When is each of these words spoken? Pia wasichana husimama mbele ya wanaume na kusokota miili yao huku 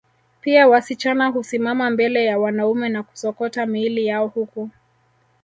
Pia 0.41 0.67
wasichana 0.67 1.27
husimama 1.27 1.89
mbele 1.89 2.25
ya 2.25 2.39
wanaume 2.39 2.89
na 2.89 3.03
kusokota 3.03 3.65
miili 3.65 4.05
yao 4.05 4.27
huku 4.27 4.69